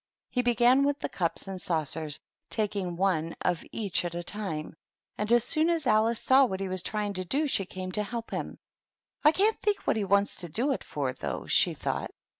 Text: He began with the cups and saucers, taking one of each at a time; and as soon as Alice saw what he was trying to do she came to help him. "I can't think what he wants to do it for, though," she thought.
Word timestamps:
He 0.31 0.41
began 0.41 0.83
with 0.83 0.97
the 0.97 1.09
cups 1.09 1.47
and 1.47 1.61
saucers, 1.61 2.19
taking 2.49 2.95
one 2.95 3.35
of 3.41 3.63
each 3.71 4.03
at 4.03 4.15
a 4.15 4.23
time; 4.23 4.73
and 5.15 5.31
as 5.31 5.43
soon 5.43 5.69
as 5.69 5.85
Alice 5.85 6.19
saw 6.19 6.43
what 6.45 6.59
he 6.59 6.67
was 6.67 6.81
trying 6.81 7.13
to 7.13 7.23
do 7.23 7.45
she 7.45 7.67
came 7.67 7.91
to 7.91 8.01
help 8.03 8.31
him. 8.31 8.57
"I 9.23 9.31
can't 9.31 9.61
think 9.61 9.85
what 9.85 9.97
he 9.97 10.03
wants 10.03 10.37
to 10.37 10.49
do 10.49 10.71
it 10.71 10.83
for, 10.83 11.13
though," 11.13 11.45
she 11.45 11.75
thought. 11.75 12.09